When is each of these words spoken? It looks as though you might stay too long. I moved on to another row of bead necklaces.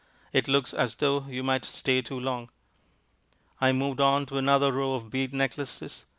It 0.33 0.47
looks 0.47 0.73
as 0.73 0.95
though 0.95 1.27
you 1.27 1.43
might 1.43 1.63
stay 1.63 2.01
too 2.01 2.19
long. 2.19 2.49
I 3.59 3.71
moved 3.71 4.01
on 4.01 4.25
to 4.25 4.39
another 4.39 4.71
row 4.71 4.95
of 4.95 5.11
bead 5.11 5.31
necklaces. 5.31 6.05